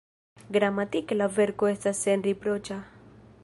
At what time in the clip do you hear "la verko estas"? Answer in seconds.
1.19-2.03